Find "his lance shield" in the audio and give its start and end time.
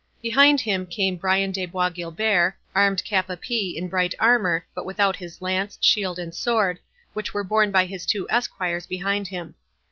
5.17-6.17